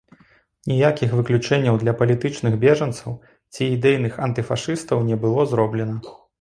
[0.69, 3.11] Ніякіх выключэнняў для палітычных бежанцаў
[3.53, 5.95] ці ідэйных антыфашыстаў не было зроблена.